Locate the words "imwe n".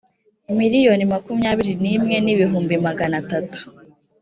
1.95-2.27